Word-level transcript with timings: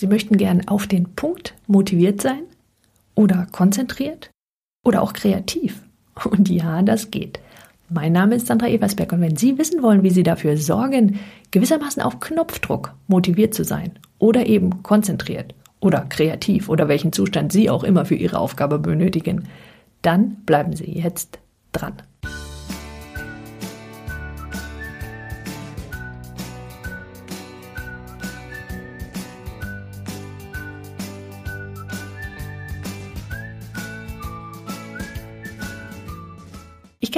Sie 0.00 0.06
möchten 0.06 0.36
gern 0.36 0.68
auf 0.68 0.86
den 0.86 1.14
Punkt 1.14 1.54
motiviert 1.66 2.22
sein 2.22 2.42
oder 3.14 3.46
konzentriert 3.50 4.30
oder 4.84 5.02
auch 5.02 5.12
kreativ. 5.12 5.82
Und 6.24 6.48
ja, 6.48 6.82
das 6.82 7.10
geht. 7.10 7.40
Mein 7.88 8.12
Name 8.12 8.36
ist 8.36 8.46
Sandra 8.46 8.68
Eversberg 8.68 9.12
und 9.12 9.22
wenn 9.22 9.36
Sie 9.36 9.58
wissen 9.58 9.82
wollen, 9.82 10.02
wie 10.02 10.10
Sie 10.10 10.22
dafür 10.22 10.56
sorgen, 10.56 11.18
gewissermaßen 11.50 12.02
auf 12.02 12.20
Knopfdruck 12.20 12.94
motiviert 13.06 13.54
zu 13.54 13.64
sein 13.64 13.92
oder 14.18 14.46
eben 14.46 14.82
konzentriert 14.82 15.54
oder 15.80 16.02
kreativ 16.02 16.68
oder 16.68 16.88
welchen 16.88 17.12
Zustand 17.12 17.52
Sie 17.52 17.70
auch 17.70 17.84
immer 17.84 18.04
für 18.04 18.14
Ihre 18.14 18.38
Aufgabe 18.38 18.78
benötigen, 18.78 19.48
dann 20.02 20.36
bleiben 20.44 20.76
Sie 20.76 20.92
jetzt 20.92 21.38
dran. 21.72 21.94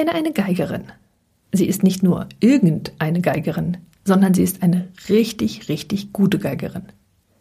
Kenne 0.01 0.15
eine 0.15 0.33
Geigerin. 0.33 0.85
Sie 1.53 1.67
ist 1.67 1.83
nicht 1.83 2.03
nur 2.03 2.27
irgendeine 2.41 3.21
Geigerin, 3.21 3.77
sondern 4.03 4.33
sie 4.33 4.43
ist 4.43 4.63
eine 4.63 4.89
richtig, 5.11 5.69
richtig 5.69 6.15
gute 6.15 6.39
Geigerin. 6.39 6.85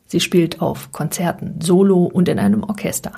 Sie 0.07 0.19
spielt 0.19 0.59
auf 0.59 0.91
Konzerten, 0.91 1.61
solo 1.61 2.03
und 2.03 2.27
in 2.27 2.37
einem 2.37 2.63
Orchester. 2.63 3.13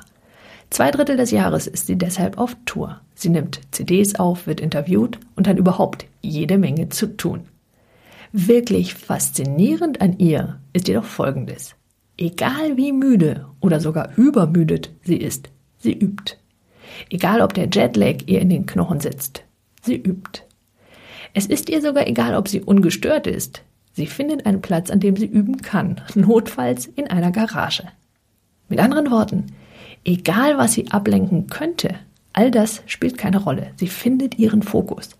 Zwei 0.70 0.92
Drittel 0.92 1.16
des 1.16 1.32
Jahres 1.32 1.66
ist 1.66 1.88
sie 1.88 1.98
deshalb 1.98 2.38
auf 2.38 2.56
Tour. 2.66 3.00
Sie 3.16 3.30
nimmt 3.30 3.60
CDs 3.72 4.14
auf, 4.14 4.46
wird 4.46 4.60
interviewt 4.60 5.18
und 5.34 5.48
hat 5.48 5.58
überhaupt 5.58 6.06
jede 6.20 6.56
Menge 6.56 6.90
zu 6.90 7.08
tun. 7.16 7.40
Wirklich 8.30 8.94
faszinierend 8.94 10.00
an 10.00 10.20
ihr 10.20 10.60
ist 10.72 10.86
jedoch 10.86 11.02
Folgendes. 11.04 11.74
Egal 12.16 12.76
wie 12.76 12.92
müde 12.92 13.46
oder 13.58 13.80
sogar 13.80 14.16
übermüdet 14.16 14.92
sie 15.02 15.16
ist, 15.16 15.50
sie 15.78 15.94
übt. 15.98 16.36
Egal 17.10 17.40
ob 17.40 17.54
der 17.54 17.68
Jetlag 17.70 18.22
ihr 18.26 18.40
in 18.40 18.48
den 18.48 18.66
Knochen 18.66 19.00
sitzt, 19.00 19.42
sie 19.82 19.96
übt. 19.96 20.42
Es 21.34 21.46
ist 21.46 21.70
ihr 21.70 21.80
sogar 21.80 22.06
egal, 22.06 22.34
ob 22.34 22.48
sie 22.48 22.60
ungestört 22.60 23.26
ist. 23.26 23.62
Sie 23.94 24.06
findet 24.06 24.46
einen 24.46 24.62
Platz, 24.62 24.90
an 24.90 25.00
dem 25.00 25.16
sie 25.16 25.26
üben 25.26 25.58
kann, 25.62 26.00
notfalls 26.14 26.86
in 26.86 27.08
einer 27.08 27.30
Garage. 27.30 27.84
Mit 28.68 28.80
anderen 28.80 29.10
Worten, 29.10 29.46
egal 30.04 30.58
was 30.58 30.72
sie 30.74 30.90
ablenken 30.90 31.48
könnte, 31.48 31.94
all 32.32 32.50
das 32.50 32.82
spielt 32.86 33.18
keine 33.18 33.38
Rolle. 33.38 33.72
Sie 33.76 33.88
findet 33.88 34.38
ihren 34.38 34.62
Fokus. 34.62 35.10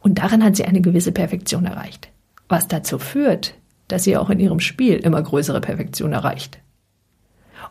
Und 0.00 0.18
darin 0.18 0.44
hat 0.44 0.56
sie 0.56 0.64
eine 0.64 0.80
gewisse 0.80 1.12
Perfektion 1.12 1.64
erreicht. 1.64 2.08
Was 2.48 2.68
dazu 2.68 2.98
führt, 2.98 3.54
dass 3.88 4.04
sie 4.04 4.16
auch 4.16 4.30
in 4.30 4.40
ihrem 4.40 4.60
Spiel 4.60 4.96
immer 4.96 5.22
größere 5.22 5.60
Perfektion 5.60 6.12
erreicht. 6.12 6.58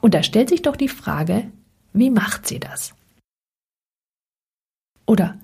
Und 0.02 0.14
da 0.14 0.23
stellt 0.23 0.50
sich 0.50 0.61
doch 0.61 0.76
die 0.76 0.89
Frage, 0.89 1.45
wie 1.94 2.09
macht 2.09 2.48
sie 2.48 2.59
das? 2.59 2.94
Oder 5.08 5.36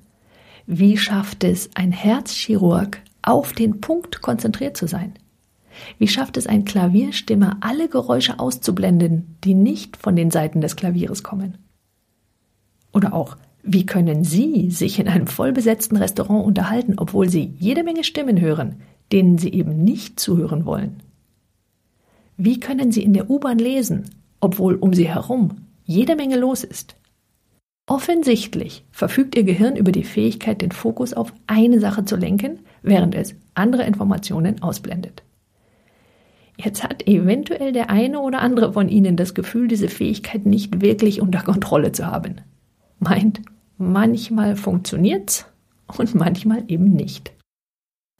wie 0.67 0.97
schafft 0.97 1.43
es 1.43 1.69
ein 1.73 1.91
Herzchirurg, 1.91 3.01
auf 3.23 3.53
den 3.53 3.81
Punkt 3.81 4.21
konzentriert 4.21 4.77
zu 4.77 4.87
sein? 4.87 5.13
Wie 5.97 6.07
schafft 6.07 6.37
es 6.37 6.45
ein 6.45 6.65
Klavierstimmer, 6.65 7.57
alle 7.61 7.89
Geräusche 7.89 8.39
auszublenden, 8.39 9.37
die 9.43 9.55
nicht 9.55 9.97
von 9.97 10.15
den 10.15 10.29
Seiten 10.29 10.61
des 10.61 10.75
Klavieres 10.75 11.23
kommen? 11.23 11.57
Oder 12.91 13.13
auch, 13.13 13.37
wie 13.63 13.85
können 13.85 14.23
Sie 14.23 14.69
sich 14.69 14.99
in 14.99 15.07
einem 15.07 15.25
vollbesetzten 15.25 15.97
Restaurant 15.97 16.45
unterhalten, 16.45 16.95
obwohl 16.97 17.29
Sie 17.29 17.55
jede 17.57 17.83
Menge 17.83 18.03
Stimmen 18.03 18.39
hören, 18.39 18.81
denen 19.11 19.37
Sie 19.37 19.51
eben 19.51 19.83
nicht 19.83 20.19
zuhören 20.19 20.65
wollen? 20.65 21.01
Wie 22.37 22.59
können 22.59 22.91
Sie 22.91 23.03
in 23.03 23.13
der 23.13 23.29
U-Bahn 23.29 23.57
lesen, 23.57 24.03
obwohl 24.41 24.75
um 24.75 24.93
Sie 24.93 25.07
herum 25.07 25.51
jede 25.85 26.15
Menge 26.15 26.37
los 26.37 26.63
ist? 26.63 26.95
Offensichtlich 27.85 28.85
verfügt 28.91 29.35
Ihr 29.35 29.43
Gehirn 29.43 29.75
über 29.75 29.91
die 29.91 30.05
Fähigkeit, 30.05 30.61
den 30.61 30.71
Fokus 30.71 31.13
auf 31.13 31.33
eine 31.47 31.79
Sache 31.79 32.05
zu 32.05 32.15
lenken, 32.15 32.59
während 32.81 33.13
es 33.13 33.35
andere 33.55 33.83
Informationen 33.83 34.61
ausblendet. 34.61 35.23
Jetzt 36.57 36.83
hat 36.83 37.07
eventuell 37.07 37.73
der 37.73 37.89
eine 37.89 38.19
oder 38.19 38.39
andere 38.39 38.73
von 38.73 38.87
Ihnen 38.87 39.17
das 39.17 39.33
Gefühl, 39.33 39.67
diese 39.67 39.89
Fähigkeit 39.89 40.45
nicht 40.45 40.81
wirklich 40.81 41.21
unter 41.21 41.41
Kontrolle 41.41 41.91
zu 41.91 42.07
haben. 42.07 42.35
Meint, 42.99 43.41
manchmal 43.77 44.55
funktioniert's 44.55 45.45
und 45.97 46.15
manchmal 46.15 46.63
eben 46.69 46.93
nicht. 46.93 47.33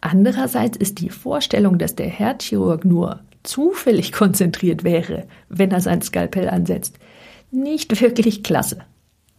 Andererseits 0.01 0.75
ist 0.75 1.00
die 1.00 1.09
Vorstellung, 1.09 1.78
dass 1.78 1.95
der 1.95 2.09
Herzchirurg 2.09 2.84
nur 2.84 3.22
zufällig 3.44 4.12
konzentriert 4.12 4.84
wäre, 4.84 5.28
wenn 5.47 5.72
er 5.72 5.80
sein 5.80 6.01
Skalpell 6.01 6.50
ansetzt, 6.50 6.97
nicht 7.51 8.01
wirklich 8.01 8.44
klasse. 8.44 8.80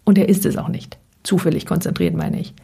Und 0.04 0.18
er 0.18 0.28
ist 0.28 0.46
es 0.46 0.56
auch 0.56 0.68
nicht. 0.68 0.98
Zufällig 1.22 1.66
konzentriert 1.66 2.14
meine 2.14 2.40
ich. 2.40 2.54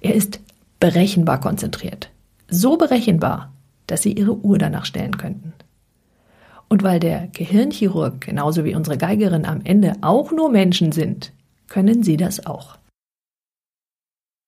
Er 0.00 0.14
ist 0.14 0.40
berechenbar 0.78 1.40
konzentriert. 1.40 2.10
So 2.48 2.76
berechenbar, 2.76 3.52
dass 3.86 4.02
Sie 4.02 4.12
Ihre 4.12 4.36
Uhr 4.36 4.58
danach 4.58 4.84
stellen 4.84 5.16
könnten. 5.16 5.54
Und 6.68 6.82
weil 6.82 7.00
der 7.00 7.28
Gehirnchirurg 7.28 8.20
genauso 8.20 8.64
wie 8.64 8.74
unsere 8.74 8.98
Geigerin 8.98 9.44
am 9.44 9.60
Ende 9.64 9.94
auch 10.00 10.32
nur 10.32 10.50
Menschen 10.50 10.92
sind, 10.92 11.32
können 11.68 12.02
Sie 12.02 12.16
das 12.16 12.46
auch. 12.46 12.76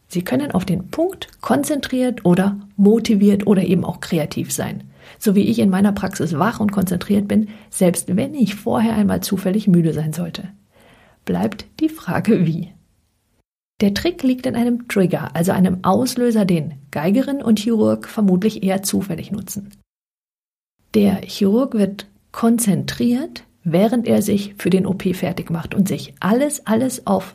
Sie 0.08 0.22
können 0.22 0.52
auf 0.52 0.64
den 0.64 0.88
Punkt 0.88 1.40
konzentriert 1.40 2.24
oder 2.24 2.58
motiviert 2.76 3.46
oder 3.46 3.62
eben 3.62 3.84
auch 3.84 4.00
kreativ 4.00 4.52
sein. 4.52 4.84
So 5.18 5.34
wie 5.34 5.48
ich 5.48 5.58
in 5.58 5.70
meiner 5.70 5.92
Praxis 5.92 6.38
wach 6.38 6.60
und 6.60 6.72
konzentriert 6.72 7.28
bin, 7.28 7.48
selbst 7.70 8.16
wenn 8.16 8.34
ich 8.34 8.54
vorher 8.54 8.94
einmal 8.94 9.22
zufällig 9.22 9.66
müde 9.66 9.92
sein 9.92 10.12
sollte 10.12 10.48
bleibt 11.24 11.66
die 11.80 11.88
Frage 11.88 12.46
wie. 12.46 12.72
Der 13.80 13.92
Trick 13.92 14.22
liegt 14.22 14.46
in 14.46 14.54
einem 14.54 14.88
Trigger, 14.88 15.34
also 15.34 15.52
einem 15.52 15.82
Auslöser, 15.82 16.44
den 16.44 16.74
Geigerin 16.90 17.42
und 17.42 17.58
Chirurg 17.58 18.08
vermutlich 18.08 18.62
eher 18.62 18.82
zufällig 18.82 19.32
nutzen. 19.32 19.70
Der 20.94 21.22
Chirurg 21.22 21.74
wird 21.74 22.06
konzentriert, 22.30 23.44
während 23.64 24.06
er 24.06 24.22
sich 24.22 24.54
für 24.58 24.70
den 24.70 24.86
OP 24.86 25.02
fertig 25.14 25.50
macht 25.50 25.74
und 25.74 25.88
sich 25.88 26.14
alles, 26.20 26.66
alles 26.66 27.06
auf 27.06 27.34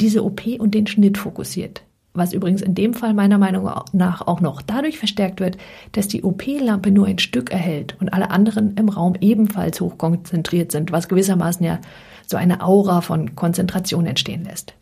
diese 0.00 0.24
OP 0.24 0.46
und 0.58 0.74
den 0.74 0.86
Schnitt 0.86 1.18
fokussiert. 1.18 1.82
Was 2.14 2.32
übrigens 2.32 2.62
in 2.62 2.74
dem 2.74 2.94
Fall 2.94 3.14
meiner 3.14 3.38
Meinung 3.38 3.70
nach 3.92 4.26
auch 4.26 4.40
noch 4.40 4.62
dadurch 4.62 4.98
verstärkt 4.98 5.40
wird, 5.40 5.56
dass 5.92 6.08
die 6.08 6.24
OP-Lampe 6.24 6.90
nur 6.90 7.06
ein 7.06 7.18
Stück 7.18 7.52
erhält 7.52 7.96
und 8.00 8.12
alle 8.12 8.30
anderen 8.30 8.74
im 8.76 8.88
Raum 8.88 9.14
ebenfalls 9.20 9.80
hochkonzentriert 9.80 10.72
sind, 10.72 10.90
was 10.90 11.08
gewissermaßen 11.08 11.64
ja 11.64 11.78
so 12.26 12.36
eine 12.36 12.62
Aura 12.62 13.00
von 13.02 13.36
Konzentration 13.36 14.06
entstehen 14.06 14.44
lässt. 14.44 14.74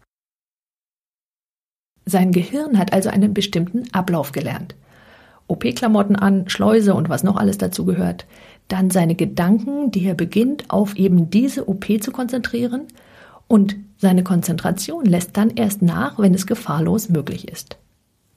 Sein 2.06 2.30
Gehirn 2.30 2.78
hat 2.78 2.92
also 2.92 3.10
einen 3.10 3.34
bestimmten 3.34 3.92
Ablauf 3.92 4.32
gelernt. 4.32 4.76
OP-Klamotten 5.48 6.16
an, 6.16 6.48
Schleuse 6.48 6.94
und 6.94 7.08
was 7.08 7.22
noch 7.22 7.36
alles 7.36 7.58
dazu 7.58 7.84
gehört. 7.84 8.26
Dann 8.68 8.90
seine 8.90 9.14
Gedanken, 9.14 9.90
die 9.90 10.06
er 10.06 10.14
beginnt, 10.14 10.70
auf 10.70 10.96
eben 10.96 11.30
diese 11.30 11.68
OP 11.68 11.86
zu 12.00 12.10
konzentrieren. 12.10 12.82
Und 13.48 13.76
seine 13.98 14.24
Konzentration 14.24 15.04
lässt 15.04 15.36
dann 15.36 15.50
erst 15.50 15.82
nach, 15.82 16.18
wenn 16.18 16.34
es 16.34 16.46
gefahrlos 16.46 17.08
möglich 17.08 17.48
ist. 17.48 17.78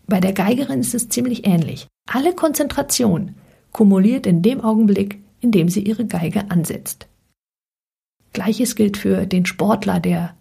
Bei 0.07 0.19
der 0.19 0.33
Geigerin 0.33 0.79
ist 0.79 0.95
es 0.95 1.09
ziemlich 1.09 1.45
ähnlich. 1.45 1.87
Alle 2.07 2.33
Konzentration 2.33 3.35
kumuliert 3.71 4.25
in 4.25 4.41
dem 4.41 4.61
Augenblick, 4.61 5.19
in 5.41 5.51
dem 5.51 5.69
sie 5.69 5.83
ihre 5.83 6.05
Geige 6.05 6.49
ansetzt. 6.49 7.07
Gleiches 8.33 8.75
gilt 8.75 8.97
für 8.97 9.25
den 9.25 9.45
Sportler, 9.45 9.99
der 9.99 10.35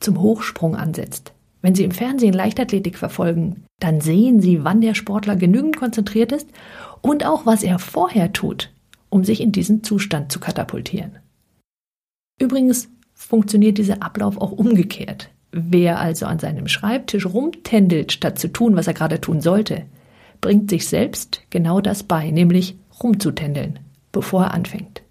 zum 0.00 0.20
Hochsprung 0.20 0.76
ansetzt. 0.76 1.32
Wenn 1.62 1.74
Sie 1.74 1.84
im 1.84 1.90
Fernsehen 1.90 2.32
Leichtathletik 2.32 2.96
verfolgen, 2.96 3.64
dann 3.80 4.00
sehen 4.00 4.40
Sie, 4.40 4.62
wann 4.64 4.80
der 4.80 4.94
Sportler 4.94 5.36
genügend 5.36 5.76
konzentriert 5.76 6.32
ist 6.32 6.48
und 7.00 7.26
auch, 7.26 7.44
was 7.44 7.62
er 7.62 7.78
vorher 7.78 8.32
tut, 8.32 8.72
um 9.08 9.24
sich 9.24 9.40
in 9.40 9.52
diesen 9.52 9.82
Zustand 9.82 10.30
zu 10.30 10.38
katapultieren. 10.38 11.18
Übrigens 12.40 12.88
funktioniert 13.16 13.78
dieser 13.78 14.02
Ablauf 14.02 14.36
auch 14.36 14.52
umgekehrt. 14.52 15.30
Wer 15.50 15.98
also 15.98 16.26
an 16.26 16.38
seinem 16.38 16.68
Schreibtisch 16.68 17.26
rumtändelt, 17.26 18.12
statt 18.12 18.38
zu 18.38 18.48
tun, 18.48 18.76
was 18.76 18.86
er 18.86 18.94
gerade 18.94 19.20
tun 19.20 19.40
sollte, 19.40 19.82
bringt 20.40 20.70
sich 20.70 20.86
selbst 20.86 21.40
genau 21.50 21.80
das 21.80 22.02
bei, 22.02 22.30
nämlich 22.30 22.76
rumzutändeln, 23.02 23.78
bevor 24.12 24.44
er 24.44 24.54
anfängt. 24.54 25.02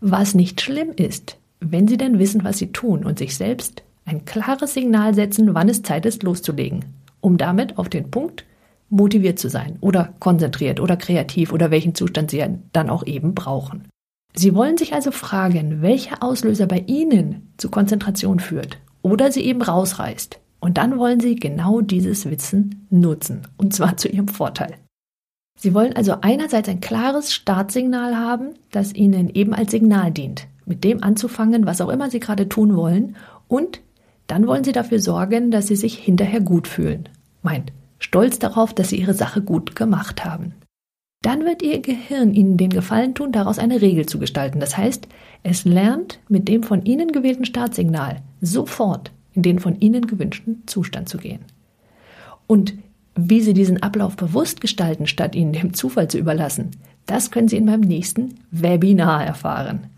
Was 0.00 0.34
nicht 0.34 0.60
schlimm 0.60 0.92
ist, 0.96 1.36
wenn 1.60 1.86
Sie 1.86 1.98
denn 1.98 2.18
wissen, 2.18 2.44
was 2.44 2.58
Sie 2.58 2.72
tun 2.72 3.04
und 3.04 3.18
sich 3.18 3.36
selbst 3.36 3.82
ein 4.06 4.24
klares 4.24 4.72
Signal 4.74 5.14
setzen, 5.14 5.54
wann 5.54 5.68
es 5.68 5.82
Zeit 5.82 6.06
ist, 6.06 6.22
loszulegen, 6.22 6.86
um 7.20 7.36
damit 7.36 7.76
auf 7.78 7.90
den 7.90 8.10
Punkt 8.10 8.44
motiviert 8.88 9.38
zu 9.38 9.50
sein 9.50 9.76
oder 9.82 10.14
konzentriert 10.18 10.80
oder 10.80 10.96
kreativ 10.96 11.52
oder 11.52 11.70
welchen 11.70 11.94
Zustand 11.94 12.30
Sie 12.30 12.42
dann 12.72 12.88
auch 12.88 13.04
eben 13.04 13.34
brauchen. 13.34 13.86
Sie 14.38 14.54
wollen 14.54 14.78
sich 14.78 14.94
also 14.94 15.10
fragen, 15.10 15.82
welcher 15.82 16.22
Auslöser 16.22 16.68
bei 16.68 16.84
Ihnen 16.86 17.52
zu 17.56 17.70
Konzentration 17.70 18.38
führt 18.38 18.78
oder 19.02 19.32
Sie 19.32 19.44
eben 19.44 19.60
rausreißt. 19.60 20.38
Und 20.60 20.78
dann 20.78 20.96
wollen 20.96 21.18
Sie 21.18 21.34
genau 21.34 21.80
dieses 21.80 22.30
Wissen 22.30 22.86
nutzen, 22.88 23.48
und 23.56 23.74
zwar 23.74 23.96
zu 23.96 24.06
Ihrem 24.06 24.28
Vorteil. 24.28 24.76
Sie 25.58 25.74
wollen 25.74 25.96
also 25.96 26.18
einerseits 26.20 26.68
ein 26.68 26.78
klares 26.78 27.34
Startsignal 27.34 28.16
haben, 28.16 28.50
das 28.70 28.94
Ihnen 28.94 29.28
eben 29.28 29.54
als 29.54 29.72
Signal 29.72 30.12
dient, 30.12 30.46
mit 30.66 30.84
dem 30.84 31.02
anzufangen, 31.02 31.66
was 31.66 31.80
auch 31.80 31.88
immer 31.88 32.08
Sie 32.08 32.20
gerade 32.20 32.48
tun 32.48 32.76
wollen, 32.76 33.16
und 33.48 33.80
dann 34.28 34.46
wollen 34.46 34.62
Sie 34.62 34.72
dafür 34.72 35.00
sorgen, 35.00 35.50
dass 35.50 35.66
Sie 35.66 35.74
sich 35.74 35.98
hinterher 35.98 36.40
gut 36.40 36.68
fühlen. 36.68 37.08
Meint, 37.42 37.72
stolz 37.98 38.38
darauf, 38.38 38.72
dass 38.72 38.90
Sie 38.90 39.00
Ihre 39.00 39.14
Sache 39.14 39.42
gut 39.42 39.74
gemacht 39.74 40.24
haben. 40.24 40.54
Dann 41.22 41.44
wird 41.44 41.62
Ihr 41.62 41.80
Gehirn 41.80 42.32
Ihnen 42.32 42.56
den 42.56 42.70
Gefallen 42.70 43.14
tun, 43.14 43.32
daraus 43.32 43.58
eine 43.58 43.80
Regel 43.80 44.06
zu 44.06 44.18
gestalten. 44.18 44.60
Das 44.60 44.76
heißt, 44.76 45.08
es 45.42 45.64
lernt 45.64 46.20
mit 46.28 46.48
dem 46.48 46.62
von 46.62 46.84
Ihnen 46.84 47.12
gewählten 47.12 47.44
Startsignal 47.44 48.22
sofort 48.40 49.10
in 49.34 49.42
den 49.42 49.58
von 49.58 49.80
Ihnen 49.80 50.06
gewünschten 50.06 50.62
Zustand 50.66 51.08
zu 51.08 51.18
gehen. 51.18 51.40
Und 52.46 52.74
wie 53.14 53.40
Sie 53.40 53.52
diesen 53.52 53.82
Ablauf 53.82 54.16
bewusst 54.16 54.60
gestalten, 54.60 55.06
statt 55.06 55.34
ihn 55.34 55.52
dem 55.52 55.74
Zufall 55.74 56.08
zu 56.08 56.18
überlassen, 56.18 56.70
das 57.06 57.30
können 57.30 57.48
Sie 57.48 57.56
in 57.56 57.64
meinem 57.64 57.80
nächsten 57.80 58.36
Webinar 58.50 59.24
erfahren. 59.24 59.88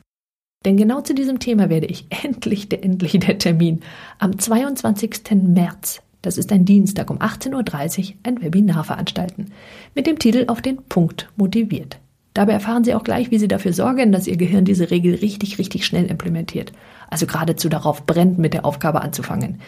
Denn 0.64 0.76
genau 0.76 1.00
zu 1.00 1.14
diesem 1.14 1.38
Thema 1.38 1.68
werde 1.68 1.86
ich 1.86 2.06
endlich, 2.24 2.68
der, 2.68 2.82
endlich 2.82 3.18
der 3.18 3.38
Termin 3.38 3.80
am 4.18 4.38
22. 4.38 5.32
März, 5.32 6.02
das 6.22 6.38
ist 6.38 6.52
ein 6.52 6.64
Dienstag 6.64 7.10
um 7.10 7.18
18.30 7.18 7.98
Uhr, 7.98 8.14
ein 8.24 8.42
Webinar 8.42 8.84
veranstalten 8.84 9.52
mit 9.94 10.06
dem 10.06 10.18
Titel 10.18 10.44
Auf 10.48 10.60
den 10.60 10.76
Punkt 10.76 11.28
motiviert. 11.36 11.98
Dabei 12.34 12.52
erfahren 12.52 12.84
Sie 12.84 12.94
auch 12.94 13.02
gleich, 13.02 13.30
wie 13.30 13.38
Sie 13.38 13.48
dafür 13.48 13.72
sorgen, 13.72 14.12
dass 14.12 14.26
Ihr 14.26 14.36
Gehirn 14.36 14.64
diese 14.64 14.90
Regel 14.90 15.16
richtig, 15.16 15.58
richtig 15.58 15.84
schnell 15.84 16.06
implementiert. 16.06 16.72
Also 17.08 17.26
geradezu 17.26 17.68
darauf 17.68 18.06
brennt, 18.06 18.38
mit 18.38 18.54
der 18.54 18.64
Aufgabe 18.64 19.02
anzufangen. 19.02 19.60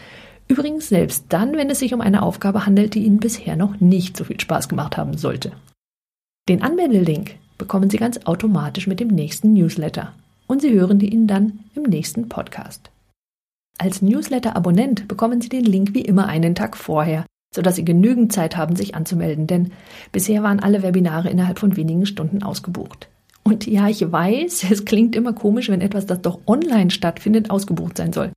Übrigens 0.46 0.88
selbst 0.88 1.26
dann, 1.28 1.56
wenn 1.56 1.70
es 1.70 1.80
sich 1.80 1.94
um 1.94 2.00
eine 2.00 2.22
Aufgabe 2.22 2.66
handelt, 2.66 2.94
die 2.94 3.04
Ihnen 3.04 3.18
bisher 3.18 3.56
noch 3.56 3.80
nicht 3.80 4.16
so 4.16 4.24
viel 4.24 4.40
Spaß 4.40 4.68
gemacht 4.68 4.96
haben 4.96 5.16
sollte. 5.16 5.52
Den 6.48 6.62
Anmeldelink 6.62 7.36
bekommen 7.58 7.90
Sie 7.90 7.96
ganz 7.96 8.18
automatisch 8.26 8.86
mit 8.86 9.00
dem 9.00 9.08
nächsten 9.08 9.54
Newsletter 9.54 10.12
und 10.46 10.60
Sie 10.60 10.72
hören 10.72 11.00
ihn 11.00 11.26
dann 11.26 11.60
im 11.74 11.84
nächsten 11.84 12.28
Podcast. 12.28 12.90
Als 13.82 14.00
Newsletter-Abonnent 14.00 15.08
bekommen 15.08 15.40
Sie 15.40 15.48
den 15.48 15.64
Link 15.64 15.92
wie 15.92 16.02
immer 16.02 16.28
einen 16.28 16.54
Tag 16.54 16.76
vorher, 16.76 17.26
sodass 17.52 17.74
Sie 17.74 17.84
genügend 17.84 18.32
Zeit 18.32 18.56
haben, 18.56 18.76
sich 18.76 18.94
anzumelden, 18.94 19.48
denn 19.48 19.72
bisher 20.12 20.44
waren 20.44 20.60
alle 20.60 20.84
Webinare 20.84 21.28
innerhalb 21.28 21.58
von 21.58 21.76
wenigen 21.76 22.06
Stunden 22.06 22.44
ausgebucht. 22.44 23.08
Und 23.42 23.66
ja, 23.66 23.88
ich 23.88 24.00
weiß, 24.00 24.66
es 24.70 24.84
klingt 24.84 25.16
immer 25.16 25.32
komisch, 25.32 25.68
wenn 25.68 25.80
etwas, 25.80 26.06
das 26.06 26.22
doch 26.22 26.38
online 26.46 26.92
stattfindet, 26.92 27.50
ausgebucht 27.50 27.96
sein 27.96 28.12
soll. 28.12 28.30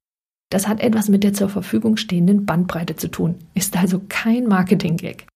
Das 0.49 0.67
hat 0.67 0.79
etwas 0.79 1.09
mit 1.09 1.23
der 1.23 1.33
zur 1.33 1.49
Verfügung 1.49 1.97
stehenden 1.97 2.47
Bandbreite 2.47 2.95
zu 2.95 3.07
tun, 3.07 3.35
ist 3.53 3.77
also 3.77 4.01
kein 4.09 4.47
Marketing-Gag. 4.47 5.27